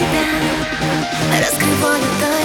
[0.00, 0.24] себя
[1.38, 2.39] Раскрываю тайну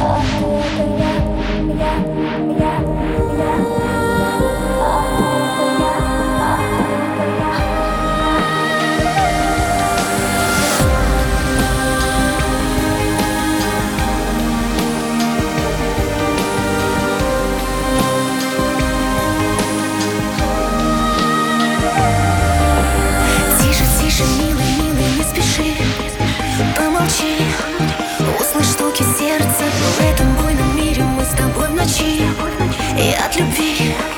[0.00, 0.22] Oh,
[0.96, 2.27] yeah, yeah.
[33.30, 34.17] could be.